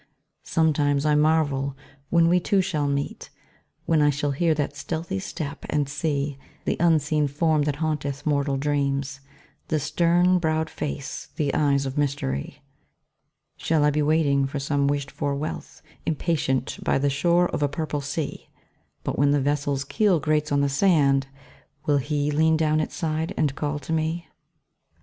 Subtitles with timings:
[0.41, 1.77] Sometimes I marvel
[2.09, 3.29] when we two shall meet,
[3.85, 8.57] When I shall hear that stealthy step, and see The unseen form that haunteth mortal
[8.57, 9.19] dreams,
[9.67, 12.63] The stern browed face, the eyes of mystery.
[13.57, 17.69] Shall I be waiting for some wished for wealth, Impatient, by the shore of a
[17.69, 18.49] purple sea?
[19.03, 21.27] But when the vessel's keel grates on the sand,
[21.85, 24.27] Will HE lean down its side and call to me?